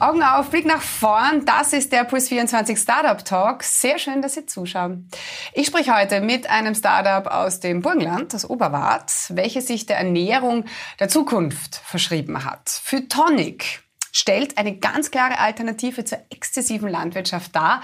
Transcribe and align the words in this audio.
Augen 0.00 0.22
auf, 0.22 0.48
Blick 0.48 0.64
nach 0.64 0.80
vorn. 0.80 1.44
Das 1.44 1.74
ist 1.74 1.92
der 1.92 2.04
Puls 2.04 2.28
24 2.28 2.78
Startup 2.78 3.22
Talk. 3.22 3.62
Sehr 3.62 3.98
schön, 3.98 4.22
dass 4.22 4.32
Sie 4.32 4.46
zuschauen. 4.46 5.10
Ich 5.52 5.66
spreche 5.66 5.94
heute 5.94 6.22
mit 6.22 6.48
einem 6.48 6.74
Startup 6.74 7.30
aus 7.30 7.60
dem 7.60 7.82
Burgenland, 7.82 8.32
das 8.32 8.48
Oberwart, 8.48 9.12
welches 9.28 9.66
sich 9.66 9.84
der 9.84 9.98
Ernährung 9.98 10.64
der 10.98 11.10
Zukunft 11.10 11.76
verschrieben 11.76 12.46
hat. 12.46 12.70
Phytonic 12.70 13.82
stellt 14.10 14.56
eine 14.56 14.78
ganz 14.78 15.10
klare 15.10 15.38
Alternative 15.38 16.02
zur 16.02 16.18
exzessiven 16.30 16.88
Landwirtschaft 16.88 17.54
dar, 17.54 17.82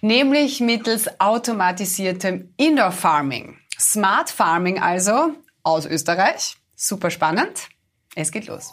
nämlich 0.00 0.60
mittels 0.60 1.20
automatisiertem 1.20 2.54
Indoor 2.56 2.92
Farming. 2.92 3.58
Smart 3.76 4.30
Farming 4.30 4.80
also 4.80 5.34
aus 5.64 5.84
Österreich. 5.84 6.56
Super 6.76 7.10
spannend. 7.10 7.68
Es 8.14 8.30
geht 8.30 8.46
los. 8.46 8.72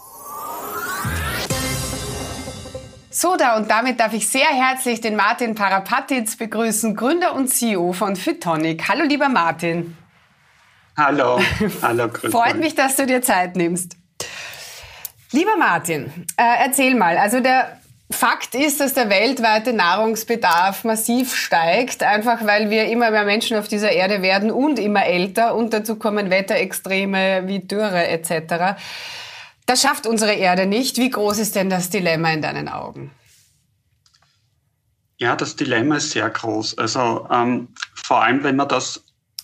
So, 3.15 3.35
da 3.37 3.57
und 3.57 3.69
damit 3.69 3.99
darf 3.99 4.13
ich 4.13 4.27
sehr 4.27 4.47
herzlich 4.47 4.99
den 4.99 5.15
Martin 5.15 5.53
Parapatitz 5.53 6.35
begrüßen, 6.35 6.95
Gründer 6.95 7.35
und 7.35 7.47
CEO 7.47 7.93
von 7.93 8.15
Fitonic. 8.15 8.89
Hallo, 8.89 9.03
lieber 9.03 9.29
Martin. 9.29 9.95
Hallo, 10.97 11.39
hallo, 11.83 12.07
grüß 12.07 12.31
Freut 12.31 12.57
mich, 12.57 12.73
dass 12.73 12.95
du 12.95 13.05
dir 13.05 13.21
Zeit 13.21 13.55
nimmst. 13.55 13.97
Lieber 15.31 15.55
Martin, 15.59 16.25
äh, 16.37 16.65
erzähl 16.65 16.95
mal, 16.95 17.19
also 17.19 17.39
der 17.39 17.77
Fakt 18.09 18.55
ist, 18.55 18.79
dass 18.79 18.95
der 18.95 19.11
weltweite 19.11 19.73
Nahrungsbedarf 19.73 20.83
massiv 20.83 21.35
steigt, 21.35 22.01
einfach 22.01 22.43
weil 22.47 22.71
wir 22.71 22.85
immer 22.85 23.11
mehr 23.11 23.25
Menschen 23.25 23.57
auf 23.57 23.67
dieser 23.67 23.91
Erde 23.91 24.23
werden 24.23 24.49
und 24.49 24.79
immer 24.79 25.05
älter 25.05 25.53
und 25.53 25.71
dazu 25.71 25.97
kommen 25.97 26.31
Wetterextreme 26.31 27.43
wie 27.45 27.59
Dürre 27.59 28.07
etc. 28.07 28.75
Das 29.65 29.81
schafft 29.81 30.05
unsere 30.07 30.33
Erde 30.33 30.65
nicht. 30.65 30.97
Wie 30.97 31.09
groß 31.09 31.39
ist 31.39 31.55
denn 31.55 31.69
das 31.69 31.89
Dilemma 31.89 32.31
in 32.33 32.41
deinen 32.41 32.67
Augen? 32.67 33.11
Ja, 35.17 35.35
das 35.35 35.55
Dilemma 35.55 35.97
ist 35.97 36.11
sehr 36.11 36.29
groß. 36.29 36.77
Also 36.77 37.27
ähm, 37.31 37.69
vor 37.93 38.23
allem, 38.23 38.43
wenn 38.43 38.57
man 38.57 38.67
das 38.67 39.03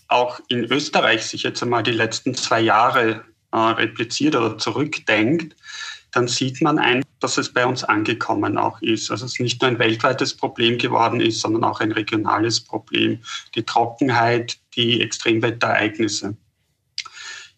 auch 0.09 0.39
in 0.49 0.65
Österreich 0.65 1.25
sich 1.25 1.43
jetzt 1.43 1.63
einmal 1.63 1.83
die 1.83 1.91
letzten 1.91 2.35
zwei 2.35 2.59
Jahre 2.59 3.23
äh, 3.51 3.57
repliziert 3.57 4.35
oder 4.35 4.57
zurückdenkt, 4.57 5.55
dann 6.11 6.27
sieht 6.27 6.61
man 6.61 6.79
ein, 6.79 7.03
dass 7.19 7.37
es 7.37 7.53
bei 7.53 7.65
uns 7.65 7.83
angekommen 7.83 8.57
auch 8.57 8.81
ist. 8.81 9.11
Also 9.11 9.25
es 9.25 9.39
nicht 9.39 9.61
nur 9.61 9.69
ein 9.69 9.79
weltweites 9.79 10.35
Problem 10.35 10.77
geworden 10.77 11.21
ist, 11.21 11.39
sondern 11.41 11.63
auch 11.63 11.79
ein 11.79 11.91
regionales 11.91 12.59
Problem. 12.59 13.19
Die 13.55 13.63
Trockenheit, 13.63 14.57
die 14.75 15.01
Extremwetterereignisse. 15.01 16.35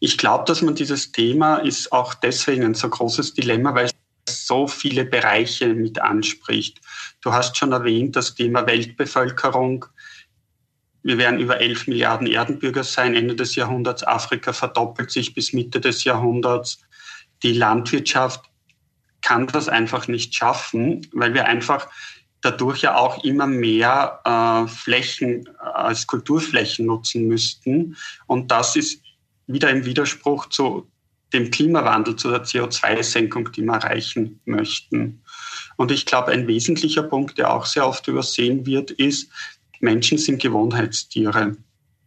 Ich 0.04 0.18
glaube, 0.18 0.46
dass 0.46 0.64
man 0.64 0.74
dieses 0.74 1.12
Thema 1.12 1.58
ist 1.58 1.92
auch 1.92 2.16
deswegen 2.16 2.66
ein 2.66 2.74
so 2.74 2.90
großes 2.90 3.36
Dilemma, 3.36 3.76
weil 3.76 3.86
es 4.26 4.48
so 4.48 4.66
viele 4.66 5.06
Bereiche 5.06 5.76
mit 5.76 6.02
anspricht. 6.02 6.82
Du 7.22 7.32
hast 7.32 7.56
schon 7.56 7.72
erwähnt, 7.72 8.16
das 8.16 8.34
Thema 8.34 8.66
Weltbevölkerung. 8.66 9.86
Wir 11.04 11.20
werden 11.20 11.40
über 11.40 11.62
11 11.62 11.86
Milliarden 11.86 12.26
Erdenbürger 12.26 12.84
sein. 12.84 13.14
Ende 13.14 13.36
des 13.36 13.54
Jahrhunderts. 13.56 14.02
Afrika 14.04 14.54
verdoppelt 14.54 15.12
sich 15.12 15.36
bis 15.36 15.54
Mitte 15.54 15.80
des 15.80 16.04
Jahrhunderts. 16.04 16.80
Die 17.44 17.54
Landwirtschaft 17.54 18.46
kann 19.22 19.46
das 19.46 19.70
einfach 19.70 20.08
nicht 20.08 20.34
schaffen, 20.34 21.08
weil 21.14 21.36
wir 21.36 21.46
einfach 21.46 21.88
dadurch 22.42 22.82
ja 22.82 22.96
auch 22.98 23.24
immer 23.24 23.46
mehr 23.46 24.20
äh, 24.26 24.68
Flächen 24.68 25.46
äh, 25.46 25.52
als 25.76 26.08
Kulturflächen 26.08 26.88
nutzen 26.88 27.28
müssten. 27.28 27.96
Und 28.26 28.50
das 28.50 28.76
ist 28.76 29.04
wieder 29.54 29.70
im 29.70 29.86
Widerspruch 29.86 30.50
zu 30.50 30.88
dem 31.34 31.50
Klimawandel, 31.50 32.16
zu 32.16 32.30
der 32.30 32.44
CO2-Senkung, 32.44 33.52
die 33.52 33.62
wir 33.62 33.74
erreichen 33.74 34.40
möchten. 34.46 35.22
Und 35.78 35.92
ich 35.92 36.06
glaube, 36.06 36.32
ein 36.32 36.48
wesentlicher 36.48 37.04
Punkt, 37.04 37.38
der 37.38 37.54
auch 37.54 37.66
sehr 37.66 37.88
oft 37.88 38.08
übersehen 38.08 38.66
wird, 38.66 38.92
ist, 38.92 39.30
Menschen 39.80 40.18
sind 40.18 40.42
Gewohnheitstiere. 40.42 41.56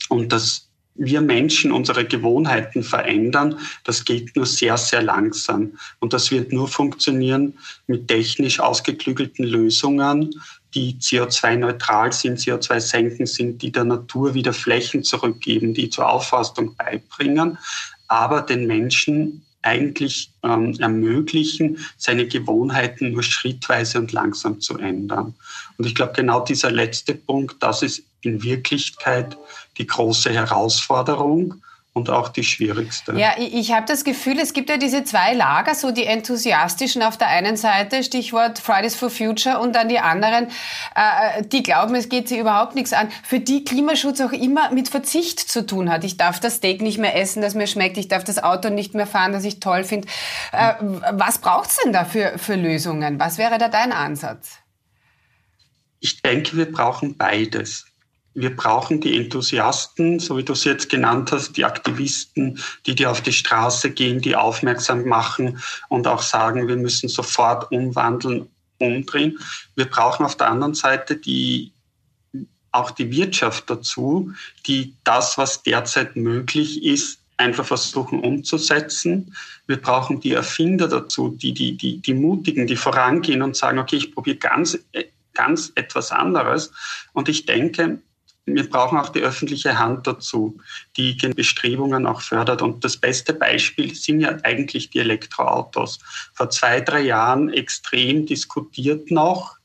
Und 0.08 0.32
dass 0.32 0.70
wir 0.94 1.20
Menschen 1.20 1.72
unsere 1.72 2.04
Gewohnheiten 2.04 2.82
verändern, 2.82 3.58
das 3.82 4.04
geht 4.04 4.36
nur 4.36 4.46
sehr, 4.46 4.76
sehr 4.76 5.02
langsam. 5.02 5.72
Und 5.98 6.12
das 6.12 6.30
wird 6.30 6.52
nur 6.52 6.68
funktionieren 6.68 7.58
mit 7.86 8.06
technisch 8.06 8.60
ausgeklügelten 8.60 9.44
Lösungen, 9.44 10.30
die 10.74 10.98
CO2-neutral 11.00 12.12
sind, 12.12 12.38
CO2-senken 12.38 13.26
sind, 13.26 13.62
die 13.62 13.70
der 13.70 13.84
Natur 13.84 14.34
wieder 14.34 14.52
Flächen 14.52 15.04
zurückgeben, 15.04 15.74
die 15.74 15.88
zur 15.88 16.08
Aufforstung 16.08 16.74
beibringen, 16.76 17.58
aber 18.08 18.42
den 18.42 18.66
Menschen 18.66 19.44
eigentlich 19.62 20.30
ähm, 20.42 20.76
ermöglichen, 20.78 21.78
seine 21.96 22.26
Gewohnheiten 22.26 23.12
nur 23.12 23.22
schrittweise 23.22 23.98
und 23.98 24.12
langsam 24.12 24.60
zu 24.60 24.76
ändern. 24.78 25.34
Und 25.78 25.86
ich 25.86 25.94
glaube, 25.94 26.12
genau 26.14 26.40
dieser 26.40 26.70
letzte 26.70 27.14
Punkt, 27.14 27.62
das 27.62 27.82
ist 27.82 28.02
in 28.20 28.42
Wirklichkeit 28.42 29.38
die 29.78 29.86
große 29.86 30.30
Herausforderung 30.30 31.62
und 31.94 32.10
auch 32.10 32.28
die 32.28 32.42
schwierigste. 32.42 33.12
Ja, 33.12 33.34
ich, 33.38 33.54
ich 33.54 33.72
habe 33.72 33.86
das 33.86 34.02
Gefühl, 34.02 34.40
es 34.40 34.52
gibt 34.52 34.68
ja 34.68 34.76
diese 34.78 35.04
zwei 35.04 35.32
Lager, 35.32 35.76
so 35.76 35.92
die 35.92 36.04
enthusiastischen 36.04 37.02
auf 37.02 37.16
der 37.16 37.28
einen 37.28 37.56
Seite, 37.56 38.02
Stichwort 38.02 38.58
Fridays 38.58 38.96
for 38.96 39.10
Future, 39.10 39.60
und 39.60 39.76
dann 39.76 39.88
die 39.88 40.00
anderen, 40.00 40.48
äh, 40.96 41.44
die 41.44 41.62
glauben, 41.62 41.94
es 41.94 42.08
geht 42.08 42.28
sie 42.28 42.38
überhaupt 42.38 42.74
nichts 42.74 42.92
an, 42.92 43.10
für 43.22 43.38
die 43.38 43.64
Klimaschutz 43.64 44.20
auch 44.20 44.32
immer 44.32 44.72
mit 44.72 44.88
Verzicht 44.88 45.38
zu 45.38 45.64
tun 45.64 45.88
hat. 45.88 46.02
Ich 46.02 46.16
darf 46.16 46.40
das 46.40 46.56
Steak 46.56 46.82
nicht 46.82 46.98
mehr 46.98 47.16
essen, 47.16 47.40
das 47.40 47.54
mir 47.54 47.68
schmeckt, 47.68 47.96
ich 47.96 48.08
darf 48.08 48.24
das 48.24 48.42
Auto 48.42 48.70
nicht 48.70 48.94
mehr 48.94 49.06
fahren, 49.06 49.32
das 49.32 49.44
ich 49.44 49.60
toll 49.60 49.84
finde. 49.84 50.08
Äh, 50.50 50.74
was 51.12 51.38
braucht's 51.38 51.78
denn 51.84 51.92
da 51.92 52.04
für, 52.04 52.38
für 52.38 52.56
Lösungen? 52.56 53.20
Was 53.20 53.38
wäre 53.38 53.56
da 53.58 53.68
dein 53.68 53.92
Ansatz? 53.92 54.58
Ich 56.00 56.22
denke, 56.22 56.56
wir 56.56 56.70
brauchen 56.70 57.16
beides 57.16 57.86
wir 58.34 58.54
brauchen 58.54 59.00
die 59.00 59.16
Enthusiasten, 59.16 60.18
so 60.18 60.36
wie 60.36 60.42
du 60.42 60.52
es 60.52 60.64
jetzt 60.64 60.88
genannt 60.88 61.30
hast, 61.32 61.56
die 61.56 61.64
Aktivisten, 61.64 62.58
die 62.84 62.94
dir 62.94 63.10
auf 63.10 63.20
die 63.20 63.32
Straße 63.32 63.90
gehen, 63.90 64.20
die 64.20 64.34
aufmerksam 64.34 65.06
machen 65.06 65.60
und 65.88 66.06
auch 66.06 66.22
sagen, 66.22 66.66
wir 66.66 66.76
müssen 66.76 67.08
sofort 67.08 67.70
umwandeln, 67.70 68.48
umdrehen. 68.78 69.38
Wir 69.76 69.84
brauchen 69.84 70.26
auf 70.26 70.36
der 70.36 70.48
anderen 70.48 70.74
Seite 70.74 71.16
die, 71.16 71.72
auch 72.72 72.90
die 72.90 73.10
Wirtschaft 73.12 73.70
dazu, 73.70 74.32
die 74.66 74.96
das, 75.04 75.38
was 75.38 75.62
derzeit 75.62 76.16
möglich 76.16 76.84
ist, 76.84 77.20
einfach 77.36 77.64
versuchen 77.64 78.20
umzusetzen. 78.20 79.34
Wir 79.66 79.76
brauchen 79.76 80.20
die 80.20 80.32
Erfinder 80.32 80.88
dazu, 80.88 81.28
die, 81.28 81.52
die, 81.52 81.76
die, 81.76 81.98
die 81.98 82.14
Mutigen, 82.14 82.66
die 82.66 82.76
vorangehen 82.76 83.42
und 83.42 83.56
sagen, 83.56 83.78
okay, 83.78 83.96
ich 83.96 84.12
probiere 84.12 84.36
ganz, 84.36 84.78
ganz 85.34 85.72
etwas 85.76 86.10
anderes. 86.10 86.72
Und 87.12 87.28
ich 87.28 87.46
denke, 87.46 88.00
wir 88.46 88.68
brauchen 88.68 88.98
auch 88.98 89.08
die 89.08 89.22
öffentliche 89.22 89.78
Hand 89.78 90.06
dazu, 90.06 90.58
die 90.96 91.14
Bestrebungen 91.34 92.06
auch 92.06 92.20
fördert. 92.20 92.60
Und 92.60 92.84
das 92.84 92.96
beste 92.96 93.32
Beispiel 93.32 93.94
sind 93.94 94.20
ja 94.20 94.36
eigentlich 94.42 94.90
die 94.90 94.98
Elektroautos. 94.98 95.98
Vor 96.34 96.50
zwei, 96.50 96.80
drei 96.80 97.00
Jahren 97.02 97.52
extrem 97.52 98.26
diskutiert 98.26 99.10
noch. 99.10 99.56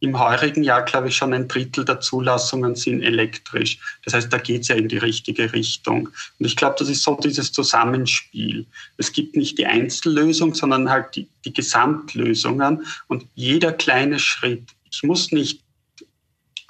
Im 0.00 0.18
heurigen 0.18 0.64
Jahr, 0.64 0.82
glaube 0.82 1.08
ich, 1.08 1.16
schon 1.16 1.32
ein 1.32 1.48
Drittel 1.48 1.84
der 1.84 2.00
Zulassungen 2.00 2.74
sind 2.74 3.02
elektrisch. 3.02 3.78
Das 4.04 4.12
heißt, 4.12 4.32
da 4.32 4.38
geht 4.38 4.62
es 4.62 4.68
ja 4.68 4.74
in 4.74 4.88
die 4.88 4.98
richtige 4.98 5.52
Richtung. 5.52 6.08
Und 6.38 6.46
ich 6.46 6.56
glaube, 6.56 6.76
das 6.78 6.88
ist 6.88 7.04
so 7.04 7.16
dieses 7.16 7.52
Zusammenspiel. 7.52 8.66
Es 8.98 9.12
gibt 9.12 9.36
nicht 9.36 9.56
die 9.56 9.66
Einzellösung, 9.66 10.54
sondern 10.54 10.90
halt 10.90 11.14
die, 11.14 11.28
die 11.44 11.54
Gesamtlösungen. 11.54 12.84
Und 13.06 13.26
jeder 13.34 13.72
kleine 13.72 14.18
Schritt, 14.18 14.64
ich 14.90 15.04
muss 15.04 15.32
nicht 15.32 15.63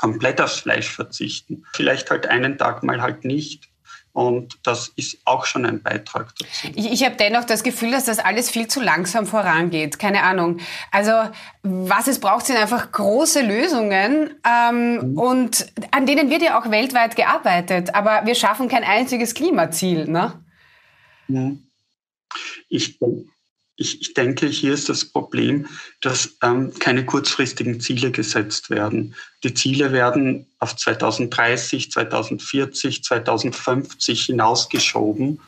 komplett 0.05 0.39
aufs 0.39 0.61
Fleisch 0.61 0.91
verzichten. 0.91 1.65
Vielleicht 1.73 2.11
halt 2.11 2.27
einen 2.27 2.59
Tag 2.59 2.83
mal 2.83 3.01
halt 3.01 3.25
nicht. 3.25 3.71
Und 4.13 4.59
das 4.63 4.93
ist 4.97 5.19
auch 5.25 5.47
schon 5.47 5.65
ein 5.65 5.83
Beitrag 5.83 6.33
dazu. 6.39 6.69
Ich, 6.75 6.93
ich 6.93 7.05
habe 7.05 7.17
dennoch 7.17 7.45
das 7.45 7.63
Gefühl, 7.63 7.91
dass 7.91 8.05
das 8.05 8.19
alles 8.19 8.51
viel 8.51 8.69
zu 8.69 8.81
langsam 8.81 9.27
vorangeht. 9.27 9.99
Keine 9.99 10.23
Ahnung. 10.23 10.59
Also 10.93 11.11
was 11.63 12.07
es 12.07 12.21
braucht, 12.21 12.45
sind 12.47 12.57
einfach 12.57 12.93
große 12.93 13.41
Lösungen 13.41 14.35
ähm, 14.47 15.13
mhm. 15.13 15.19
und 15.19 15.67
an 15.91 16.05
denen 16.05 16.29
wird 16.29 16.43
ja 16.43 16.61
auch 16.61 16.71
weltweit 16.71 17.17
gearbeitet. 17.17 17.95
Aber 17.95 18.27
wir 18.27 18.35
schaffen 18.35 18.69
kein 18.69 18.85
einziges 18.85 19.33
Klimaziel. 19.35 20.07
Ne? 20.07 20.45
Mhm. 21.29 21.67
Ich, 22.69 22.99
ich, 23.77 24.01
ich 24.01 24.15
denke, 24.15 24.47
hier 24.47 24.73
ist 24.73 24.89
das 24.89 25.05
Problem, 25.05 25.67
dass 26.01 26.37
ähm, 26.43 26.73
keine 26.79 27.05
kurzfristigen 27.05 27.81
Ziele 27.81 28.11
gesetzt 28.11 28.71
werden. 28.71 29.15
Die 29.43 29.55
Ziele 29.55 29.93
werden 29.93 30.47
auf 30.61 30.77
2030, 30.77 31.91
2040, 31.91 33.03
2050 33.03 34.25
hinausgeschoben. 34.27 35.41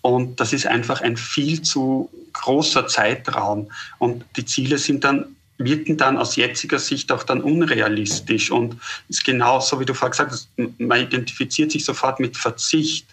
Und 0.00 0.40
das 0.40 0.52
ist 0.52 0.66
einfach 0.66 1.00
ein 1.00 1.16
viel 1.16 1.62
zu 1.62 2.08
großer 2.32 2.86
Zeitraum. 2.86 3.70
Und 3.98 4.24
die 4.36 4.44
Ziele 4.44 4.78
sind 4.78 5.04
dann 5.04 5.36
wirken 5.58 5.96
dann 5.96 6.18
aus 6.18 6.36
jetziger 6.36 6.78
Sicht 6.78 7.10
auch 7.10 7.22
dann 7.22 7.40
unrealistisch 7.40 8.50
und 8.50 8.76
ist 9.08 9.24
genau 9.24 9.60
so, 9.60 9.80
wie 9.80 9.86
du 9.86 9.94
vorher 9.94 10.10
gesagt 10.10 10.32
hast, 10.32 10.50
man 10.78 11.00
identifiziert 11.00 11.72
sich 11.72 11.84
sofort 11.84 12.20
mit 12.20 12.36
Verzicht. 12.36 13.06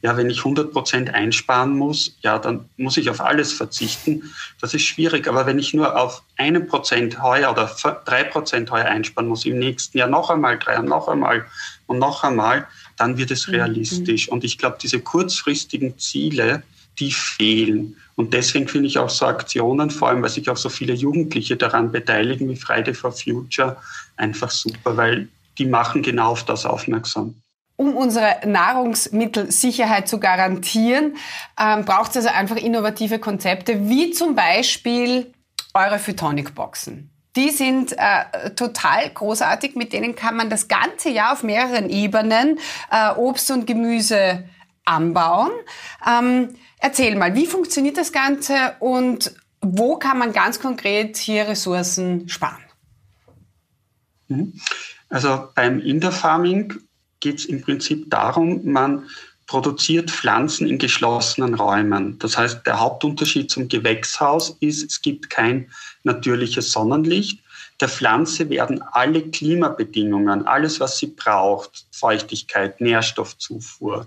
Ja, 0.00 0.16
wenn 0.16 0.30
ich 0.30 0.38
100 0.38 0.72
Prozent 0.72 1.12
einsparen 1.12 1.76
muss, 1.76 2.16
ja, 2.22 2.38
dann 2.38 2.68
muss 2.76 2.96
ich 2.96 3.10
auf 3.10 3.20
alles 3.20 3.52
verzichten. 3.52 4.32
Das 4.60 4.72
ist 4.72 4.82
schwierig. 4.82 5.26
Aber 5.26 5.44
wenn 5.46 5.58
ich 5.58 5.74
nur 5.74 6.00
auf 6.00 6.22
einen 6.36 6.68
Prozent 6.68 7.20
heuer 7.20 7.50
oder 7.50 7.74
drei 8.04 8.22
Prozent 8.22 8.70
heuer 8.70 8.84
einsparen 8.84 9.28
muss, 9.28 9.44
im 9.44 9.58
nächsten 9.58 9.98
Jahr 9.98 10.08
noch 10.08 10.30
einmal 10.30 10.58
drei 10.58 10.78
und 10.78 10.86
noch 10.86 11.08
einmal 11.08 11.46
und 11.86 11.98
noch 11.98 12.22
einmal, 12.22 12.68
dann 12.96 13.18
wird 13.18 13.32
es 13.32 13.48
mhm. 13.48 13.54
realistisch. 13.54 14.28
Mhm. 14.28 14.34
Und 14.34 14.44
ich 14.44 14.56
glaube, 14.56 14.78
diese 14.80 15.00
kurzfristigen 15.00 15.98
Ziele, 15.98 16.62
die 17.00 17.10
fehlen. 17.10 17.96
Und 18.14 18.34
deswegen 18.34 18.68
finde 18.68 18.86
ich 18.86 18.98
auch 18.98 19.10
so 19.10 19.26
Aktionen, 19.26 19.90
vor 19.90 20.08
allem 20.08 20.22
weil 20.22 20.30
sich 20.30 20.48
auch 20.48 20.56
so 20.56 20.68
viele 20.68 20.94
Jugendliche 20.94 21.56
daran 21.56 21.90
beteiligen, 21.90 22.48
wie 22.48 22.56
Friday 22.56 22.94
for 22.94 23.12
Future, 23.12 23.76
einfach 24.16 24.50
super, 24.50 24.96
weil 24.96 25.28
die 25.58 25.66
machen 25.66 26.02
genau 26.02 26.30
auf 26.30 26.44
das 26.44 26.66
aufmerksam 26.66 27.34
um 27.78 27.96
unsere 27.96 28.40
Nahrungsmittelsicherheit 28.44 30.08
zu 30.08 30.18
garantieren, 30.18 31.16
ähm, 31.58 31.84
braucht 31.84 32.10
es 32.10 32.16
also 32.16 32.28
einfach 32.30 32.56
innovative 32.56 33.20
Konzepte, 33.20 33.88
wie 33.88 34.10
zum 34.10 34.34
Beispiel 34.34 35.32
eure 35.74 36.00
Phytonic-Boxen. 36.00 37.10
Die 37.36 37.50
sind 37.50 37.94
äh, 37.96 38.50
total 38.56 39.08
großartig, 39.10 39.76
mit 39.76 39.92
denen 39.92 40.16
kann 40.16 40.36
man 40.36 40.50
das 40.50 40.66
ganze 40.66 41.08
Jahr 41.10 41.34
auf 41.34 41.44
mehreren 41.44 41.88
Ebenen 41.88 42.58
äh, 42.90 43.12
Obst 43.12 43.52
und 43.52 43.64
Gemüse 43.64 44.42
anbauen. 44.84 45.52
Ähm, 46.04 46.56
erzähl 46.80 47.14
mal, 47.14 47.36
wie 47.36 47.46
funktioniert 47.46 47.96
das 47.96 48.10
Ganze 48.10 48.74
und 48.80 49.36
wo 49.60 49.96
kann 49.96 50.18
man 50.18 50.32
ganz 50.32 50.58
konkret 50.58 51.16
hier 51.16 51.46
Ressourcen 51.46 52.28
sparen? 52.28 52.64
Mhm. 54.26 54.60
Also 55.08 55.48
beim 55.54 55.78
Interfarming 55.78 56.74
geht 57.20 57.38
es 57.38 57.46
im 57.46 57.62
Prinzip 57.62 58.10
darum, 58.10 58.64
man 58.64 59.08
produziert 59.46 60.10
Pflanzen 60.10 60.68
in 60.68 60.78
geschlossenen 60.78 61.54
Räumen. 61.54 62.18
Das 62.18 62.36
heißt, 62.36 62.66
der 62.66 62.78
Hauptunterschied 62.78 63.50
zum 63.50 63.68
Gewächshaus 63.68 64.56
ist, 64.60 64.84
es 64.90 65.00
gibt 65.00 65.30
kein 65.30 65.70
natürliches 66.04 66.70
Sonnenlicht. 66.70 67.40
Der 67.80 67.88
Pflanze 67.88 68.50
werden 68.50 68.82
alle 68.92 69.22
Klimabedingungen, 69.22 70.46
alles, 70.46 70.80
was 70.80 70.98
sie 70.98 71.08
braucht, 71.08 71.86
Feuchtigkeit, 71.92 72.80
Nährstoffzufuhr, 72.80 74.06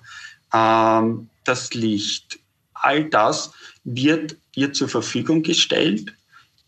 ähm, 0.54 1.30
das 1.44 1.74
Licht, 1.74 2.40
all 2.74 3.06
das 3.06 3.52
wird 3.84 4.36
ihr 4.56 4.74
zur 4.74 4.90
Verfügung 4.90 5.42
gestellt. 5.42 6.14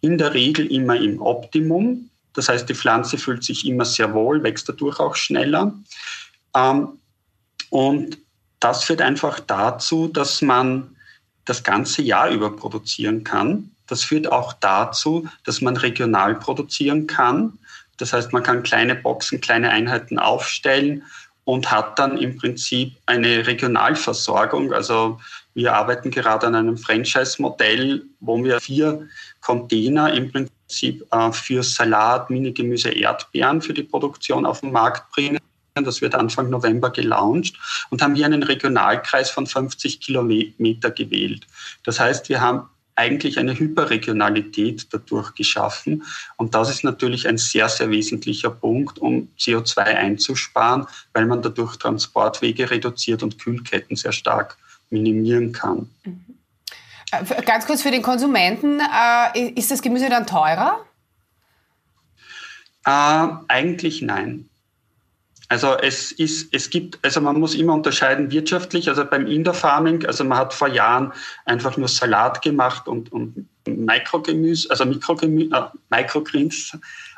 In 0.02 0.18
der 0.18 0.34
Regel 0.34 0.66
immer 0.72 0.96
im 0.96 1.22
Optimum. 1.22 2.10
Das 2.34 2.50
heißt, 2.50 2.68
die 2.68 2.76
Pflanze 2.76 3.18
fühlt 3.18 3.44
sich 3.44 3.68
immer 3.68 3.86
sehr 3.86 4.14
wohl, 4.14 4.42
wächst 4.42 4.68
dadurch 4.68 5.00
auch 5.00 5.16
schneller. 5.16 5.74
Ähm, 6.56 7.00
und 7.70 8.18
das 8.60 8.84
führt 8.84 9.02
einfach 9.02 9.40
dazu, 9.40 10.08
dass 10.08 10.42
man 10.42 10.96
das 11.46 11.64
ganze 11.64 12.02
Jahr 12.02 12.30
über 12.30 12.56
produzieren 12.56 13.24
kann. 13.24 13.72
Das 13.88 14.04
führt 14.04 14.32
auch 14.32 14.54
dazu, 14.54 15.28
dass 15.44 15.62
man 15.62 15.76
regional 15.76 16.36
produzieren 16.36 17.08
kann. 17.08 17.58
Das 17.98 18.14
heißt, 18.14 18.32
man 18.32 18.44
kann 18.44 18.64
kleine 18.64 18.96
Boxen, 18.96 19.42
kleine 19.42 19.70
Einheiten 19.70 20.18
aufstellen 20.18 21.04
und 21.46 21.70
hat 21.70 22.00
dann 22.00 22.18
im 22.18 22.38
Prinzip 22.38 22.94
eine 23.06 23.46
Regionalversorgung. 23.46 24.72
Also 24.72 25.20
wir 25.54 25.74
arbeiten 25.74 26.10
gerade 26.10 26.48
an 26.48 26.56
einem 26.56 26.78
Franchise-Modell, 26.78 28.04
wo 28.22 28.42
wir 28.44 28.60
vier 28.62 29.08
Container 29.42 30.14
im 30.14 30.32
Prinzip 30.32 31.06
äh, 31.12 31.32
für 31.32 31.62
Salat, 31.64 32.30
Mini-Gemüse, 32.30 32.92
Erdbeeren 32.92 33.62
für 33.62 33.74
die 33.74 33.84
Produktion 33.84 34.46
auf 34.46 34.62
den 34.62 34.72
Markt 34.72 35.12
bringen. 35.12 35.40
Das 35.76 36.02
wird 36.02 36.14
Anfang 36.14 36.52
November 36.52 36.92
gelauncht 36.92 37.58
und 37.90 38.04
haben 38.04 38.14
hier 38.14 38.28
einen 38.28 38.44
Regionalkreis 38.44 39.32
von 39.32 39.48
50 39.48 40.00
Kilometer 40.00 40.92
gewählt. 40.92 41.48
Das 41.84 42.00
heißt, 42.00 42.30
wir 42.30 42.42
haben 42.42 42.70
eigentlich 42.96 43.40
eine 43.40 43.58
Hyperregionalität 43.58 44.94
dadurch 44.94 45.34
geschaffen. 45.34 46.04
Und 46.38 46.54
das 46.54 46.70
ist 46.70 46.84
natürlich 46.84 47.28
ein 47.28 47.40
sehr, 47.40 47.70
sehr 47.70 47.90
wesentlicher 47.90 48.52
Punkt, 48.52 49.00
um 49.00 49.30
CO2 49.40 49.80
einzusparen, 49.80 50.86
weil 51.14 51.26
man 51.26 51.42
dadurch 51.42 51.78
Transportwege 51.78 52.70
reduziert 52.70 53.24
und 53.24 53.40
Kühlketten 53.40 53.96
sehr 53.96 54.12
stark 54.12 54.58
minimieren 54.92 55.54
kann. 55.54 55.90
Mhm. 56.04 56.24
Äh, 57.12 57.42
ganz 57.44 57.66
kurz 57.66 57.82
für 57.82 57.90
den 57.90 58.04
Konsumenten, 58.04 58.80
äh, 58.80 59.50
ist 59.56 59.72
das 59.72 59.82
Gemüse 59.82 60.10
dann 60.10 60.28
teurer? 60.28 60.86
Äh, 62.86 63.28
eigentlich 63.48 64.04
nein. 64.04 64.50
Also 65.54 65.78
es 65.78 66.12
ist, 66.14 66.52
es 66.52 66.68
gibt, 66.68 66.98
also 67.04 67.22
man 67.22 67.40
muss 67.40 67.54
immer 67.54 67.76
unterscheiden 67.76 68.32
wirtschaftlich, 68.32 68.90
also 68.90 69.06
beim 69.06 69.28
Indoor-Farming, 69.28 70.04
also 70.08 70.24
man 70.24 70.40
hat 70.40 70.52
vor 70.52 70.68
Jahren 70.68 71.14
einfach 71.46 71.78
nur 71.78 71.88
Salat 71.88 72.42
gemacht 72.42 72.88
und, 72.88 73.12
und 73.12 73.48
Mikrogemüse, 73.68 74.72
also 74.72 74.84
Mikrogemüse, 74.84 75.56
äh, 75.56 75.62
Microgreens 75.92 76.76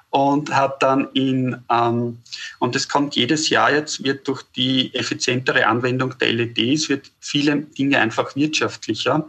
und 0.09 0.53
hat 0.53 0.83
dann 0.83 1.07
in, 1.13 1.63
ähm, 1.71 2.17
und 2.59 2.75
es 2.75 2.89
kommt 2.89 3.15
jedes 3.15 3.47
Jahr 3.47 3.71
jetzt, 3.71 4.03
wird 4.03 4.27
durch 4.27 4.43
die 4.53 4.93
effizientere 4.93 5.65
Anwendung 5.65 6.17
der 6.17 6.33
LEDs, 6.33 6.89
wird 6.89 7.09
viele 7.21 7.61
Dinge 7.61 8.01
einfach 8.01 8.35
wirtschaftlicher. 8.35 9.25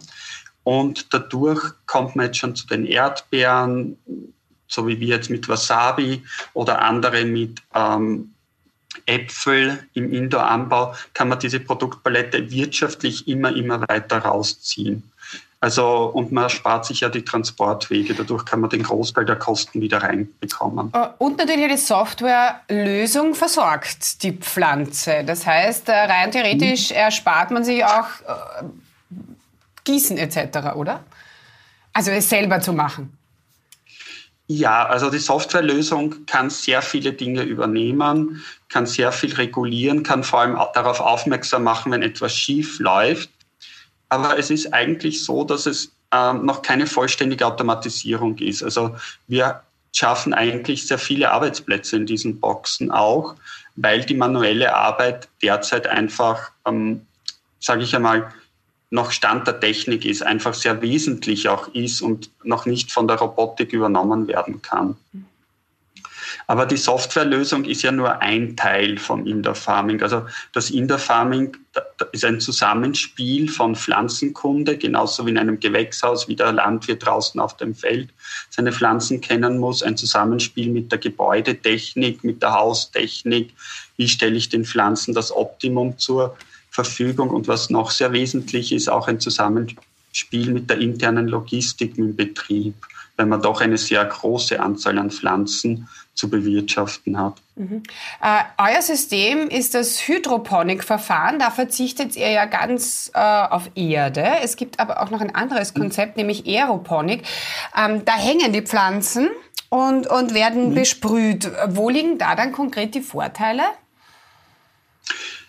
Und 0.65 1.15
dadurch 1.15 1.63
kommt 1.87 2.17
man 2.17 2.27
jetzt 2.27 2.39
schon 2.39 2.57
zu 2.57 2.67
den 2.67 2.87
Erdbeeren, 2.87 3.99
so 4.67 4.89
wie 4.89 4.99
wir 4.99 5.15
jetzt 5.15 5.31
mit 5.31 5.49
Wasabi 5.49 6.25
oder 6.55 6.83
andere 6.83 7.25
mit 7.25 7.63
ähm, 7.73 8.33
Äpfel 9.07 9.87
im 9.95 10.13
Indoor-Anbau 10.13 10.95
kann 11.15 11.29
man 11.29 11.39
diese 11.39 11.61
Produktpalette 11.61 12.51
wirtschaftlich 12.51 13.27
immer, 13.29 13.55
immer 13.55 13.81
weiter 13.89 14.19
rausziehen. 14.19 15.03
Also, 15.59 16.11
und 16.13 16.33
man 16.33 16.51
spart 16.51 16.85
sich 16.85 17.01
ja 17.01 17.09
die 17.09 17.25
Transportwege. 17.25 18.15
Dadurch 18.15 18.45
kann 18.45 18.61
man 18.61 18.71
den 18.71 18.83
Großteil 18.83 19.25
der 19.25 19.37
Kosten 19.37 19.81
wieder 19.81 20.03
reinbekommen. 20.03 20.93
Äh, 20.93 21.09
und 21.19 21.39
natürlich 21.39 21.65
eine 21.65 21.79
Softwarelösung 21.79 23.35
versorgt 23.35 24.23
die 24.23 24.33
Pflanze. 24.33 25.25
Das 25.25 25.47
heißt, 25.47 25.89
äh, 25.89 25.93
rein 25.93 26.31
theoretisch 26.31 26.91
mhm. 26.91 26.97
erspart 26.97 27.51
man 27.51 27.65
sich 27.65 27.85
auch 27.85 28.07
äh, 28.29 28.65
Gießen 29.85 30.19
etc., 30.19 30.75
oder? 30.77 31.03
Also 31.93 32.11
es 32.11 32.29
selber 32.29 32.61
zu 32.61 32.75
machen. 32.75 33.17
Ja, 34.49 34.87
also 34.87 35.11
die 35.11 35.19
Softwarelösung 35.19 36.25
kann 36.27 36.51
sehr 36.51 36.81
viele 36.81 37.13
Dinge 37.13 37.43
übernehmen, 37.43 38.45
kann 38.69 38.87
sehr 38.87 39.11
viel 39.11 39.35
regulieren, 39.35 40.05
kann 40.05 40.23
vor 40.23 40.41
allem 40.41 40.57
darauf 40.73 41.01
aufmerksam 41.01 41.65
machen, 41.65 41.91
wenn 41.91 42.03
etwas 42.03 42.33
schief 42.33 42.79
läuft. 42.79 43.29
Aber 44.09 44.39
es 44.39 44.51
ist 44.51 44.73
eigentlich 44.73 45.25
so, 45.25 45.43
dass 45.43 45.67
es 45.67 45.91
ähm, 46.13 46.47
noch 46.47 46.63
keine 46.63 46.87
vollständige 46.87 47.45
Automatisierung 47.45 48.39
ist. 48.39 48.63
Also 48.63 48.95
wir 49.27 49.63
schaffen 49.93 50.33
eigentlich 50.33 50.87
sehr 50.87 50.99
viele 50.99 51.33
Arbeitsplätze 51.33 51.97
in 51.97 52.07
diesen 52.07 52.39
Boxen 52.39 52.93
auch, 52.93 53.35
weil 53.75 54.05
die 54.05 54.15
manuelle 54.15 54.75
Arbeit 54.75 55.29
derzeit 55.43 55.89
einfach, 55.89 56.53
ähm, 56.67 57.05
sage 57.59 57.83
ich 57.83 57.97
einmal, 57.97 58.33
noch 58.91 59.11
Stand 59.11 59.47
der 59.47 59.59
Technik 59.61 60.05
ist, 60.05 60.23
einfach 60.23 60.55
sehr 60.55 60.81
wesentlich 60.81 61.49
auch 61.49 61.69
ist 61.69 62.01
und 62.01 62.31
noch 62.45 62.67
nicht 62.67 62.93
von 62.93 63.09
der 63.09 63.17
Robotik 63.17 63.73
übernommen 63.73 64.29
werden 64.29 64.63
kann. 64.63 64.97
Aber 66.49 66.67
die 66.67 66.77
Softwarelösung 66.77 67.65
ist 67.65 67.83
ja 67.83 67.91
nur 67.91 68.23
ein 68.23 68.57
Teil 68.57 68.99
vom 68.99 69.27
Indoor 69.27 69.57
Farming. 69.57 70.01
Also 70.03 70.27
das 70.53 70.71
Indoor 70.71 70.99
Farming 70.99 71.57
ist 72.13 72.25
ein 72.25 72.41
Zusammenspiel 72.41 73.49
von 73.49 73.75
Pflanzenkunde, 73.75 74.79
genauso 74.79 75.27
wie 75.27 75.31
in 75.31 75.39
einem 75.39 75.59
Gewächshaus, 75.59 76.29
wie 76.29 76.37
der 76.37 76.53
Landwirt 76.53 77.05
draußen 77.05 77.41
auf 77.41 77.57
dem 77.57 77.75
Feld 77.75 78.11
seine 78.51 78.73
Pflanzen 78.73 79.21
kennen 79.21 79.59
muss. 79.59 79.83
Ein 79.83 79.97
Zusammenspiel 79.97 80.71
mit 80.71 80.93
der 80.93 81.01
Gebäudetechnik, 81.01 82.23
mit 82.23 82.43
der 82.43 82.53
Haustechnik. 82.53 83.53
Wie 83.97 84.09
stelle 84.09 84.37
ich 84.37 84.49
den 84.49 84.65
Pflanzen 84.65 85.15
das 85.15 85.35
Optimum 85.35 85.99
zur 85.99 86.37
Verfügung 86.77 87.31
und 87.31 87.49
was 87.49 87.71
noch 87.71 87.91
sehr 87.91 88.13
wesentlich 88.13 88.71
ist, 88.71 88.89
auch 88.89 89.09
ein 89.09 89.19
Zusammenspiel 89.19 90.53
mit 90.53 90.69
der 90.69 90.79
internen 90.79 91.27
Logistik 91.27 91.97
im 91.97 92.15
Betrieb, 92.15 92.75
weil 93.17 93.25
man 93.25 93.41
doch 93.41 93.63
eine 93.63 93.79
sehr 93.79 94.05
große 94.05 94.61
Anzahl 94.61 94.99
an 94.99 95.11
Pflanzen 95.11 95.89
zu 96.15 96.29
bewirtschaften 96.29 97.19
hat. 97.19 97.41
Mhm. 97.57 97.83
Äh, 98.23 98.43
euer 98.59 98.83
System 98.83 99.49
ist 99.49 99.75
das 99.75 100.07
Hydroponik-Verfahren. 100.07 101.39
Da 101.39 101.51
verzichtet 101.51 102.15
ihr 102.15 102.31
ja 102.31 102.45
ganz 102.45 103.11
äh, 103.15 103.19
auf 103.19 103.71
Erde. 103.75 104.27
Es 104.43 104.57
gibt 104.57 104.79
aber 104.79 105.03
auch 105.03 105.11
noch 105.11 105.23
ein 105.23 105.35
anderes 105.35 105.75
mhm. 105.75 105.81
Konzept, 105.81 106.17
mhm. 106.17 106.27
nämlich 106.27 106.47
Aeroponik. 106.47 107.23
Ähm, 107.75 108.05
da 108.05 108.17
hängen 108.17 108.53
die 108.53 108.63
Pflanzen 108.63 109.31
und, 109.71 110.07
und 110.07 110.35
werden 110.35 110.71
mhm. 110.71 110.75
besprüht. 110.75 111.51
Wo 111.69 111.89
liegen 111.89 112.19
da 112.19 112.35
dann 112.35 112.53
konkret 112.53 112.95
die 112.95 113.01
Vorteile? 113.01 113.63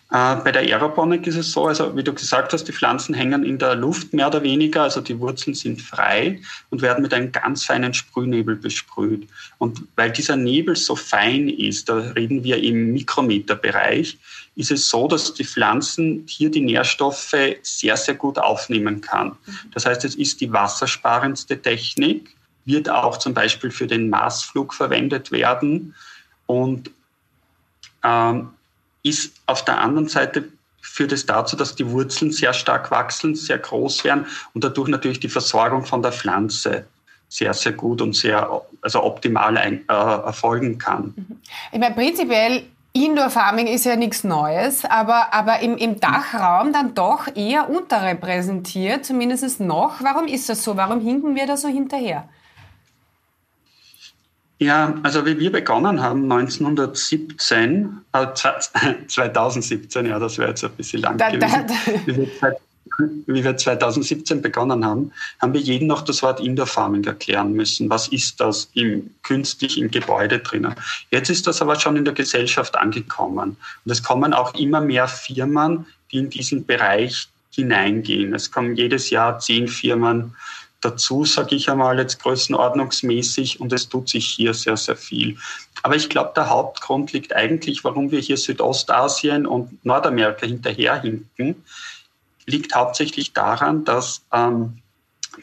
Äh, 0.09 0.37
bei 0.37 0.53
der 0.53 0.61
Aeroponik 0.61 1.27
ist 1.27 1.35
es 1.35 1.51
so, 1.51 1.67
also 1.67 1.95
wie 1.97 2.03
du 2.03 2.13
gesagt 2.13 2.53
hast, 2.53 2.63
die 2.63 2.71
Pflanzen 2.71 3.13
hängen 3.13 3.43
in 3.43 3.57
der 3.57 3.75
Luft 3.75 4.13
mehr 4.13 4.27
oder 4.27 4.41
weniger, 4.41 4.83
also 4.83 5.01
die 5.01 5.19
Wurzeln 5.19 5.53
sind 5.53 5.81
frei 5.81 6.39
und 6.69 6.81
werden 6.81 7.01
mit 7.01 7.13
einem 7.13 7.31
ganz 7.33 7.65
feinen 7.65 7.93
Sprühnebel 7.93 8.55
besprüht. 8.55 9.27
Und 9.57 9.83
weil 9.97 10.11
dieser 10.11 10.37
Nebel 10.37 10.77
so 10.77 10.95
fein 10.95 11.49
ist, 11.49 11.89
da 11.89 11.97
reden 11.97 12.43
wir 12.43 12.63
im 12.63 12.93
Mikrometerbereich, 12.93 14.17
ist 14.55 14.71
es 14.71 14.89
so, 14.89 15.09
dass 15.09 15.33
die 15.33 15.43
Pflanzen 15.43 16.23
hier 16.25 16.49
die 16.49 16.61
Nährstoffe 16.61 17.35
sehr, 17.61 17.97
sehr 17.97 18.15
gut 18.15 18.39
aufnehmen 18.39 19.01
kann. 19.01 19.33
Das 19.73 19.85
heißt, 19.85 20.05
es 20.05 20.15
ist 20.15 20.39
die 20.39 20.51
wassersparendste 20.51 21.61
Technik, 21.61 22.33
wird 22.63 22.89
auch 22.89 23.17
zum 23.17 23.33
Beispiel 23.33 23.71
für 23.71 23.87
den 23.87 24.09
Marsflug 24.09 24.73
verwendet 24.73 25.31
werden 25.31 25.93
und 26.47 26.91
ähm, 28.03 28.49
ist 29.03 29.35
auf 29.45 29.63
der 29.65 29.79
anderen 29.79 30.07
Seite 30.07 30.45
führt 30.81 31.11
es 31.11 31.25
dazu, 31.25 31.55
dass 31.55 31.75
die 31.75 31.89
Wurzeln 31.89 32.31
sehr 32.31 32.53
stark 32.53 32.91
wachsen, 32.91 33.35
sehr 33.35 33.57
groß 33.57 34.03
werden 34.03 34.25
und 34.53 34.63
dadurch 34.63 34.89
natürlich 34.89 35.19
die 35.19 35.29
Versorgung 35.29 35.85
von 35.85 36.01
der 36.01 36.11
Pflanze 36.11 36.85
sehr, 37.29 37.53
sehr 37.53 37.73
gut 37.73 38.01
und 38.01 38.15
sehr 38.15 38.61
also 38.81 39.03
optimal 39.03 39.57
ein, 39.57 39.83
äh, 39.89 39.93
erfolgen 39.93 40.77
kann. 40.77 41.13
Mhm. 41.15 41.39
Ich 41.71 41.79
meine, 41.79 41.93
prinzipiell 41.93 42.63
Indoor 42.93 43.29
Farming 43.29 43.67
ist 43.67 43.85
ja 43.85 43.95
nichts 43.95 44.23
Neues, 44.23 44.85
aber, 44.85 45.33
aber 45.33 45.59
im, 45.59 45.77
im 45.77 45.99
Dachraum 45.99 46.73
dann 46.73 46.95
doch 46.95 47.27
eher 47.35 47.69
unterrepräsentiert, 47.69 49.05
zumindest 49.05 49.59
noch. 49.59 50.01
Warum 50.01 50.25
ist 50.25 50.49
das 50.49 50.63
so? 50.63 50.77
Warum 50.77 51.01
hinken 51.01 51.35
wir 51.35 51.45
da 51.45 51.57
so 51.57 51.67
hinterher? 51.67 52.27
Ja, 54.59 54.95
also 55.03 55.25
wie 55.25 55.39
wir 55.39 55.51
begonnen 55.51 56.01
haben, 56.01 56.31
1917, 56.31 58.01
äh, 58.13 58.25
2017, 59.07 60.05
ja, 60.07 60.17
das 60.17 60.37
wäre 60.39 60.49
jetzt 60.49 60.63
ein 60.63 60.71
bisschen 60.71 61.01
lang 61.01 61.17
da, 61.17 61.29
gewesen, 61.29 61.65
da, 61.67 62.49
da. 62.49 62.55
Wie, 63.27 63.43
wir, 63.43 63.55
2017 63.55 64.41
begonnen 64.41 64.83
haben, 64.83 65.11
haben 65.39 65.53
wir 65.53 65.61
jeden 65.61 65.87
noch 65.87 66.01
das 66.01 66.23
Wort 66.23 66.39
Indoor 66.39 66.65
Farming 66.65 67.03
erklären 67.03 67.53
müssen. 67.53 67.89
Was 67.91 68.07
ist 68.07 68.39
das 68.39 68.71
im, 68.73 69.11
künstlich 69.21 69.77
im 69.77 69.91
Gebäude 69.91 70.39
drinnen? 70.39 70.73
Jetzt 71.11 71.29
ist 71.29 71.45
das 71.45 71.61
aber 71.61 71.79
schon 71.79 71.95
in 71.95 72.05
der 72.05 72.15
Gesellschaft 72.15 72.75
angekommen. 72.75 73.57
Und 73.85 73.91
es 73.91 74.01
kommen 74.01 74.33
auch 74.33 74.55
immer 74.55 74.81
mehr 74.81 75.07
Firmen, 75.07 75.85
die 76.11 76.17
in 76.17 76.29
diesen 76.31 76.65
Bereich 76.65 77.27
hineingehen. 77.51 78.33
Es 78.33 78.51
kommen 78.51 78.75
jedes 78.75 79.11
Jahr 79.11 79.37
zehn 79.37 79.67
Firmen 79.67 80.35
dazu, 80.87 81.25
sage 81.25 81.55
ich 81.55 81.69
einmal 81.69 81.99
jetzt 81.99 82.21
größenordnungsmäßig 82.21 83.59
und 83.59 83.73
es 83.73 83.89
tut 83.89 84.09
sich 84.09 84.27
hier 84.27 84.53
sehr, 84.53 84.77
sehr 84.77 84.95
viel. 84.95 85.37
Aber 85.83 85.95
ich 85.95 86.09
glaube, 86.09 86.31
der 86.35 86.49
Hauptgrund 86.49 87.13
liegt 87.13 87.35
eigentlich, 87.35 87.83
warum 87.83 88.11
wir 88.11 88.19
hier 88.19 88.37
Südostasien 88.37 89.45
und 89.45 89.83
Nordamerika 89.85 90.45
hinterherhinken, 90.45 91.63
liegt 92.45 92.73
hauptsächlich 92.73 93.33
daran, 93.33 93.85
dass 93.85 94.23
ähm, 94.33 94.81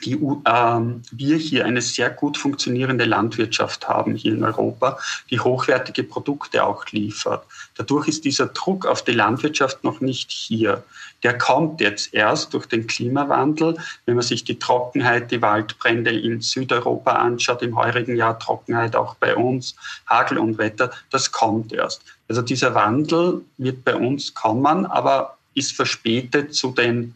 die, 0.03 0.19
ähm, 0.47 1.03
wir 1.11 1.37
hier 1.37 1.65
eine 1.65 1.81
sehr 1.81 2.11
gut 2.11 2.37
funktionierende 2.37 3.05
Landwirtschaft 3.05 3.89
haben 3.89 4.15
hier 4.15 4.33
in 4.33 4.45
Europa, 4.45 4.99
die 5.31 5.41
hochwertige 5.41 6.03
Produkte 6.03 6.65
auch 6.65 6.87
liefert. 6.91 7.45
Dadurch 7.77 8.09
ist 8.09 8.25
dieser 8.25 8.47
Druck 8.47 8.87
auf 8.87 9.03
die 9.03 9.13
Landwirtschaft 9.13 9.85
noch 9.85 10.01
nicht 10.01 10.31
hier. 10.31 10.83
Der 11.23 11.39
kommt 11.39 11.81
jetzt 11.81 12.13
erst 12.13 12.53
durch 12.55 12.67
den 12.67 12.87
Klimawandel. 12.87 13.79
Wenn 14.05 14.17
man 14.17 14.25
sich 14.25 14.45
die 14.45 14.59
Trockenheit, 14.59 15.31
die 15.31 15.41
Waldbrände 15.41 16.11
in 16.11 16.41
Südeuropa 16.41 17.13
anschaut, 17.13 17.63
im 17.63 17.77
heurigen 17.77 18.17
Jahr 18.17 18.39
Trockenheit 18.39 18.95
auch 18.97 19.15
bei 19.17 19.35
uns, 19.35 19.75
Hagel 20.07 20.39
und 20.39 20.59
Wetter, 20.59 20.91
das 21.11 21.33
kommt 21.33 21.73
erst. 21.73 22.03
Also 22.29 22.43
dieser 22.43 22.75
Wandel 22.75 23.43
wird 23.59 23.85
bei 23.85 23.95
uns 23.95 24.35
kommen, 24.35 24.87
aber 24.87 25.37
ist 25.55 25.73
verspätet 25.73 26.55
zu 26.55 26.73
den 26.73 27.15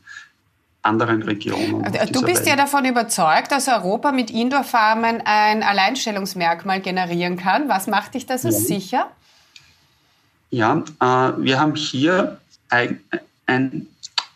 anderen 0.82 1.22
Regionen. 1.22 1.82
Du 2.12 2.22
bist 2.22 2.38
Welt. 2.40 2.46
ja 2.46 2.56
davon 2.56 2.84
überzeugt, 2.84 3.52
dass 3.52 3.68
Europa 3.68 4.12
mit 4.12 4.30
Indoor-Farmen 4.30 5.22
ein 5.24 5.62
Alleinstellungsmerkmal 5.62 6.80
generieren 6.80 7.36
kann. 7.36 7.68
Was 7.68 7.86
macht 7.86 8.14
dich 8.14 8.26
das 8.26 8.42
so 8.42 8.48
ja. 8.48 8.54
sicher? 8.54 9.10
Ja, 10.50 10.82
äh, 11.00 11.04
wir 11.42 11.60
haben 11.60 11.74
hier 11.74 12.38
ein, 12.70 13.00
ein 13.46 13.86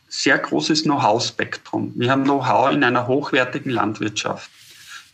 sehr 0.09 0.39
großes 0.39 0.83
Know-how-Spektrum. 0.83 1.93
Wir 1.97 2.11
haben 2.11 2.25
Know-how 2.25 2.73
in 2.73 2.85
einer 2.85 3.07
hochwertigen 3.07 3.73
Landwirtschaft. 3.73 4.51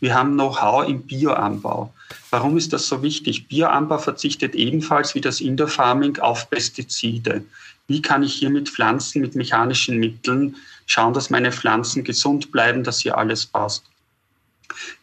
Wir 0.01 0.13
haben 0.13 0.33
Know-how 0.33 0.87
im 0.87 1.03
Bioanbau. 1.03 1.93
Warum 2.31 2.57
ist 2.57 2.73
das 2.73 2.87
so 2.87 3.01
wichtig? 3.01 3.47
Bioanbau 3.47 3.97
verzichtet 3.97 4.55
ebenfalls 4.55 5.15
wie 5.15 5.21
das 5.21 5.41
Indoor-Farming 5.41 6.19
auf 6.19 6.49
Pestizide. 6.49 7.43
Wie 7.87 8.01
kann 8.01 8.23
ich 8.23 8.33
hier 8.33 8.49
mit 8.49 8.69
Pflanzen, 8.69 9.21
mit 9.21 9.35
mechanischen 9.35 9.97
Mitteln 9.97 10.55
schauen, 10.89 11.13
dass 11.13 11.29
meine 11.29 11.51
Pflanzen 11.51 12.03
gesund 12.03 12.51
bleiben, 12.51 12.83
dass 12.83 12.99
hier 12.99 13.17
alles 13.17 13.45
passt? 13.45 13.85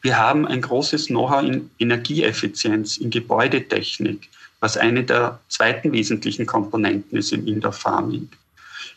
Wir 0.02 0.18
haben 0.18 0.46
ein 0.46 0.60
großes 0.60 1.06
Know-how 1.06 1.42
in 1.42 1.70
Energieeffizienz, 1.78 2.98
in 2.98 3.10
Gebäudetechnik, 3.10 4.28
was 4.60 4.76
eine 4.76 5.04
der 5.04 5.38
zweiten 5.48 5.92
wesentlichen 5.92 6.44
Komponenten 6.46 7.18
ist 7.18 7.32
im 7.32 7.46
Indoor 7.46 7.72
Farming. 7.72 8.28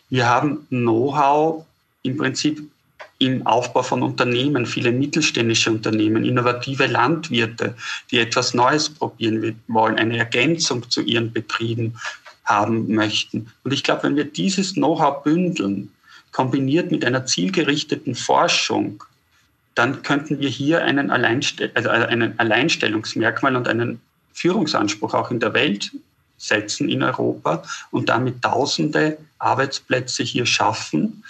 Wir 0.09 0.27
haben 0.27 0.65
Know-how 0.69 1.65
im 2.03 2.17
Prinzip 2.17 2.61
im 3.19 3.45
Aufbau 3.45 3.83
von 3.83 4.01
Unternehmen, 4.01 4.65
viele 4.65 4.91
mittelständische 4.91 5.71
Unternehmen, 5.71 6.23
innovative 6.23 6.87
Landwirte, 6.87 7.75
die 8.09 8.19
etwas 8.19 8.53
Neues 8.53 8.89
probieren 8.89 9.61
wollen, 9.67 9.97
eine 9.97 10.17
Ergänzung 10.17 10.89
zu 10.89 11.01
ihren 11.01 11.31
Betrieben 11.33 11.95
haben 12.45 12.93
möchten. 12.95 13.51
Und 13.63 13.73
ich 13.73 13.83
glaube, 13.83 14.03
wenn 14.03 14.15
wir 14.15 14.23
dieses 14.23 14.73
Know-how 14.73 15.23
bündeln, 15.23 15.91
kombiniert 16.31 16.91
mit 16.91 17.03
einer 17.05 17.25
zielgerichteten 17.25 18.15
Forschung, 18.15 19.03
dann 19.75 20.01
könnten 20.03 20.39
wir 20.39 20.49
hier 20.49 20.83
einen, 20.83 21.09
Alleinste 21.09 21.71
also 21.73 21.89
einen 21.89 22.37
Alleinstellungsmerkmal 22.39 23.55
und 23.55 23.67
einen 23.67 24.01
Führungsanspruch 24.33 25.13
auch 25.13 25.31
in 25.31 25.39
der 25.39 25.53
Welt 25.53 25.91
setzen 26.37 26.89
in 26.89 27.03
Europa 27.03 27.63
und 27.91 28.09
damit 28.09 28.41
tausende 28.41 29.17
Arbeitsplätze 29.39 30.23
hier 30.23 30.45
schaffen 30.45 31.23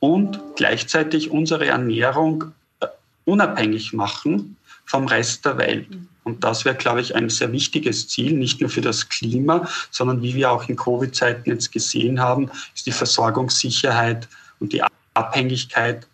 und 0.00 0.40
gleichzeitig 0.56 1.30
unsere 1.30 1.66
Ernährung 1.66 2.52
äh, 2.80 2.86
unabhängig 3.24 3.92
machen 3.92 4.56
vom 4.84 5.06
Rest 5.06 5.44
der 5.44 5.58
Welt. 5.58 5.88
Und 6.24 6.42
das 6.42 6.64
wäre, 6.64 6.74
glaube 6.74 7.00
ich, 7.00 7.14
ein 7.14 7.28
sehr 7.28 7.52
wichtiges 7.52 8.08
Ziel, 8.08 8.32
nicht 8.32 8.60
nur 8.60 8.68
für 8.68 8.80
das 8.80 9.08
Klima, 9.08 9.68
sondern 9.90 10.22
wie 10.22 10.34
wir 10.34 10.50
auch 10.50 10.68
in 10.68 10.76
Covid-Zeiten 10.76 11.48
jetzt 11.48 11.70
gesehen 11.70 12.20
haben, 12.20 12.50
ist 12.74 12.86
die 12.86 12.92
Versorgungssicherheit 12.92 14.28
und 14.60 14.72
die 14.72 14.82
Abhängigkeit 15.14 16.06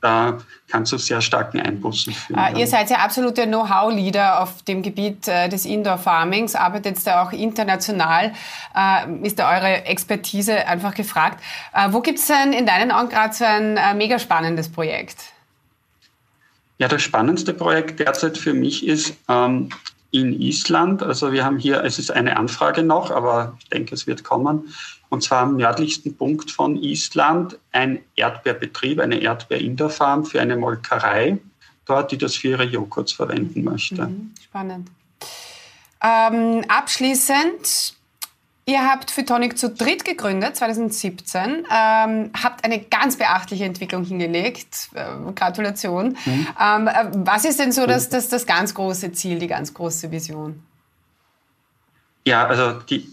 da 0.00 0.38
kann 0.68 0.84
zu 0.84 0.98
sehr 0.98 1.20
starken 1.20 1.60
Einbußen 1.60 2.12
führen. 2.12 2.38
Uh, 2.38 2.58
ihr 2.58 2.66
seid 2.66 2.90
ja 2.90 2.98
absolute 2.98 3.46
Know-how-Leader 3.46 4.42
auf 4.42 4.62
dem 4.62 4.82
Gebiet 4.82 5.26
uh, 5.26 5.48
des 5.48 5.64
Indoor-Farmings, 5.64 6.54
arbeitet 6.54 7.04
da 7.06 7.22
auch 7.22 7.32
international. 7.32 8.32
Uh, 8.74 9.24
ist 9.24 9.38
da 9.38 9.50
eure 9.50 9.84
Expertise 9.86 10.66
einfach 10.66 10.94
gefragt? 10.94 11.42
wo 11.90 12.00
gibt 12.00 12.18
es 12.18 12.26
denn 12.26 12.52
in 12.52 12.66
deinen 12.66 12.90
Augen 12.90 13.08
gerade 13.08 13.34
so 13.34 13.44
ein 13.44 13.78
mega 13.96 14.18
spannendes 14.18 14.70
Projekt? 14.70 15.16
Ja, 16.78 16.88
das 16.88 17.02
spannendste 17.02 17.54
Projekt 17.54 18.00
derzeit 18.00 18.38
für 18.38 18.52
mich 18.52 18.86
ist 18.86 19.14
ähm, 19.28 19.70
in 20.20 20.40
Island. 20.40 21.02
Also 21.02 21.32
wir 21.32 21.44
haben 21.44 21.58
hier, 21.58 21.84
es 21.84 21.98
ist 21.98 22.10
eine 22.10 22.36
Anfrage 22.36 22.82
noch, 22.82 23.10
aber 23.10 23.56
ich 23.60 23.68
denke, 23.68 23.94
es 23.94 24.06
wird 24.06 24.24
kommen. 24.24 24.74
Und 25.08 25.22
zwar 25.22 25.42
am 25.42 25.56
nördlichsten 25.56 26.16
Punkt 26.16 26.50
von 26.50 26.76
Island 26.76 27.58
ein 27.72 28.00
Erdbeerbetrieb, 28.16 28.98
eine 29.00 29.20
Erdbeer-Indoor-Farm 29.20 30.24
für 30.24 30.40
eine 30.40 30.56
Molkerei 30.56 31.38
dort, 31.84 32.10
die 32.10 32.18
das 32.18 32.34
für 32.34 32.48
ihre 32.48 32.64
Joghurts 32.64 33.12
verwenden 33.12 33.64
möchte. 33.64 34.06
Mhm, 34.06 34.32
spannend. 34.42 34.88
Ähm, 36.02 36.64
abschließend, 36.68 37.95
ihr 38.66 38.84
habt 38.84 39.10
Phytonic 39.10 39.56
zu 39.56 39.70
dritt 39.70 40.04
gegründet, 40.04 40.56
2017, 40.56 41.64
ähm, 41.70 42.30
habt 42.42 42.64
eine 42.64 42.80
ganz 42.80 43.16
beachtliche 43.16 43.64
Entwicklung 43.64 44.04
hingelegt. 44.04 44.90
Äh, 44.94 45.32
Gratulation. 45.34 46.16
Mhm. 46.24 46.46
Ähm, 46.60 46.88
äh, 46.88 47.06
was 47.14 47.44
ist 47.44 47.60
denn 47.60 47.72
so 47.72 47.86
das, 47.86 48.08
das, 48.08 48.28
das 48.28 48.46
ganz 48.46 48.74
große 48.74 49.12
Ziel, 49.12 49.38
die 49.38 49.46
ganz 49.46 49.72
große 49.72 50.10
Vision? 50.10 50.62
Ja, 52.26 52.46
also 52.46 52.80
die, 52.80 53.08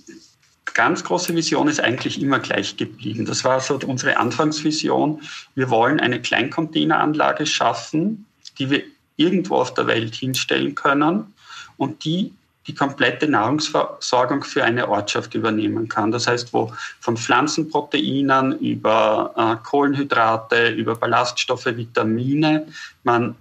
ganz 0.73 1.03
große 1.03 1.35
Vision 1.35 1.67
ist 1.67 1.79
eigentlich 1.79 2.21
immer 2.21 2.39
gleich 2.39 2.77
geblieben. 2.77 3.25
Das 3.25 3.43
war 3.43 3.59
so 3.59 3.79
unsere 3.85 4.17
Anfangsvision. 4.17 5.21
Wir 5.55 5.69
wollen 5.69 5.99
eine 5.99 6.21
Kleincontaineranlage 6.21 7.45
schaffen, 7.45 8.25
die 8.57 8.69
wir 8.69 8.83
irgendwo 9.15 9.57
auf 9.57 9.73
der 9.73 9.87
Welt 9.87 10.15
hinstellen 10.15 10.75
können 10.75 11.33
und 11.77 12.03
die 12.05 12.33
die 12.67 12.73
komplette 12.73 13.27
Nahrungsversorgung 13.27 14.43
für 14.43 14.63
eine 14.63 14.87
Ortschaft 14.87 15.35
übernehmen 15.35 15.89
kann. 15.89 16.11
Das 16.11 16.27
heißt, 16.27 16.53
wo 16.53 16.71
von 17.01 17.17
Pflanzenproteinen 17.17 18.57
über 18.59 19.33
äh, 19.35 19.67
Kohlenhydrate, 19.67 20.69
über 20.69 20.95
Ballaststoffe, 20.95 21.65
Vitamine 21.65 22.67
man 23.03 23.35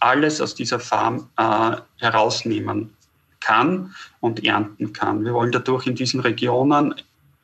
alles 0.00 0.40
aus 0.40 0.54
dieser 0.54 0.80
Farm 0.80 1.28
äh, 1.36 1.76
herausnehmen 1.98 2.94
kann 3.40 3.94
und 4.20 4.44
ernten 4.44 4.92
kann. 4.92 5.24
Wir 5.24 5.34
wollen 5.34 5.52
dadurch 5.52 5.86
in 5.86 5.94
diesen 5.94 6.20
Regionen 6.20 6.94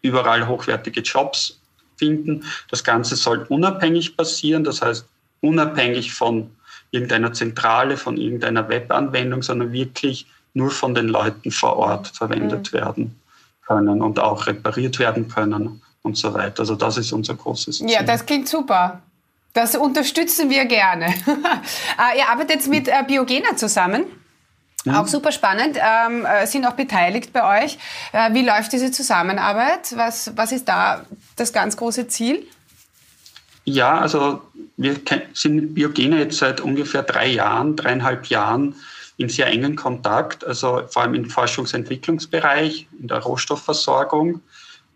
überall 0.03 0.49
hochwertige 0.49 1.01
Jobs 1.01 1.61
finden. 1.97 2.45
Das 2.71 2.83
Ganze 2.83 3.17
soll 3.17 3.45
unabhängig 3.49 4.17
passieren, 4.17 4.65
das 4.65 4.83
heißt 4.83 5.07
unabhängig 5.43 6.13
von 6.13 6.51
irgendeiner 6.91 7.33
Zentrale, 7.33 7.97
von 7.97 8.17
irgendeiner 8.17 8.69
Webanwendung, 8.69 9.43
sondern 9.43 9.73
wirklich 9.73 10.27
nur 10.54 10.71
von 10.71 10.95
den 10.95 11.09
Leuten 11.09 11.50
vor 11.50 11.76
Ort 11.76 12.09
verwendet 12.09 12.73
mhm. 12.73 12.76
werden. 12.76 13.21
können 13.66 14.02
und 14.02 14.19
auch 14.19 14.49
repariert 14.49 14.99
werden 14.99 15.28
können 15.28 15.80
und 16.02 16.16
so 16.16 16.35
weiter. 16.35 16.61
Also 16.61 16.75
das 16.75 16.97
ist 16.97 17.12
unser 17.12 17.35
großes 17.35 17.78
Ziel. 17.78 17.90
Ja, 17.90 18.02
das 18.02 18.26
klingt 18.26 18.49
super. 18.49 19.00
Das 19.52 19.76
unterstützen 19.76 20.50
wir 20.50 20.64
gerne. 20.64 21.14
Ah, 21.97 22.12
ihr 22.16 22.28
arbeitet 22.28 22.66
mit 22.66 22.88
äh, 22.88 23.04
Biogena 23.07 23.57
zusammen. 23.57 24.04
Mhm. 24.85 24.95
Auch 24.95 25.07
super 25.07 25.33
spannend. 25.33 25.76
Ähm, 25.76 26.25
äh, 26.25 26.47
sind 26.47 26.64
auch 26.66 26.73
beteiligt 26.73 27.33
bei 27.33 27.64
euch. 27.64 27.78
Äh, 28.12 28.33
wie 28.33 28.42
läuft 28.42 28.73
diese 28.73 28.90
Zusammenarbeit? 28.90 29.95
Was, 29.97 30.33
was 30.37 30.52
ist 30.52 30.66
da 30.66 31.04
das 31.37 31.52
ganz 31.52 31.76
große 31.76 32.09
Ziel? 32.09 32.47
Ja, 33.64 33.99
also 33.99 34.42
wir 34.76 34.97
sind 35.35 35.57
mit 35.57 35.75
Biogene 35.75 36.19
jetzt 36.19 36.38
seit 36.38 36.61
ungefähr 36.61 37.02
drei 37.02 37.26
Jahren, 37.28 37.76
dreieinhalb 37.76 38.26
Jahren 38.26 38.75
in 39.21 39.29
sehr 39.29 39.49
engen 39.49 39.77
Kontakt, 39.77 40.47
also 40.47 40.83
vor 40.89 41.03
allem 41.03 41.15
im 41.15 41.29
Forschungsentwicklungsbereich, 41.29 42.89
in 42.99 43.07
der 43.09 43.19
Rohstoffversorgung. 43.19 44.41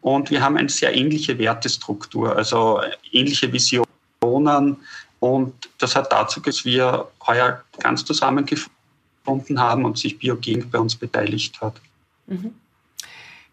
Und 0.01 0.31
wir 0.31 0.41
haben 0.41 0.57
eine 0.57 0.71
sehr 0.71 0.97
ähnliche 0.97 1.39
Wertestruktur, 1.39 2.35
also 2.35 2.81
ähnliche 3.13 3.53
Visionen. 3.53 4.79
Und 5.21 5.53
das 5.79 5.95
hat 5.95 6.11
dazu, 6.11 6.41
dass 6.41 6.65
wir 6.65 7.07
heuer 7.27 7.63
ganz 7.79 8.05
zusammengefunden 8.07 9.61
haben 9.61 9.85
und 9.85 9.99
sich 9.99 10.19
Biogen 10.19 10.71
bei 10.71 10.79
uns 10.79 10.97
beteiligt 10.97 11.61
hat. 11.61 11.75
Mhm. 12.27 12.55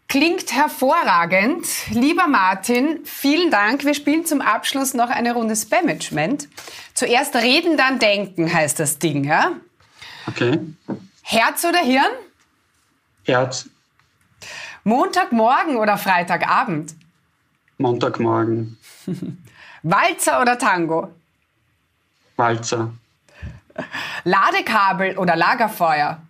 Klingt 0.08 0.54
hervorragend. 0.54 1.66
Lieber 1.90 2.28
Martin, 2.28 3.00
vielen 3.04 3.51
Dank. 3.51 3.84
Wir 3.84 3.94
spielen 3.94 4.25
zum 4.25 4.40
Abschluss 4.40 4.94
noch 4.94 5.10
eine 5.10 5.34
Runde 5.34 5.56
Spam-Management. 5.56 6.48
Zuerst 6.94 7.36
reden, 7.36 7.75
dann 7.75 8.00
denken 8.00 8.54
heißt 8.54 8.80
das 8.80 9.00
Ding, 9.00 9.25
ja? 9.25 9.51
Okay. 10.28 10.60
Herz 11.24 11.63
oder 11.66 11.80
Hirn? 11.80 12.12
Herz. 13.25 13.70
Montagmorgen 14.84 15.75
oder 15.78 15.98
Freitagabend? 15.98 16.96
Montagmorgen. 17.78 18.78
Walzer 19.84 20.42
oder 20.42 20.58
Tango? 20.58 21.13
Walzer. 22.36 22.94
Ladekabel 24.24 25.18
oder 25.18 25.36
Lagerfeuer? 25.36 26.22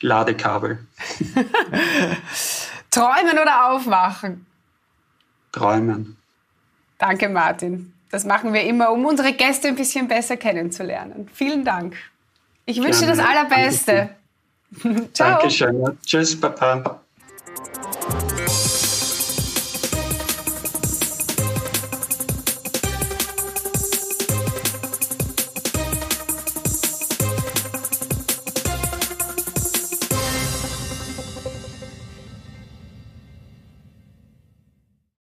Ladekabel. 0.00 0.86
Träumen 2.90 3.38
oder 3.40 3.70
aufwachen? 3.70 4.46
Träumen. 5.52 6.16
Danke, 6.98 7.28
Martin. 7.28 7.92
Das 8.14 8.24
machen 8.24 8.52
wir 8.52 8.62
immer, 8.62 8.92
um 8.92 9.04
unsere 9.06 9.32
Gäste 9.32 9.66
ein 9.66 9.74
bisschen 9.74 10.06
besser 10.06 10.36
kennenzulernen. 10.36 11.28
Vielen 11.34 11.64
Dank. 11.64 11.96
Ich 12.64 12.80
wünsche 12.80 13.00
dir 13.00 13.08
das 13.08 13.18
Allerbeste. 13.18 14.10
Ciao. 15.12 15.40
Dankeschön. 15.40 15.98
Tschüss, 16.06 16.40
Papa. 16.40 17.00